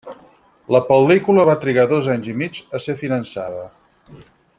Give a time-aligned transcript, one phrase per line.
[0.75, 3.69] La pel·lícula va trigar dos anys i mig a ser finançada.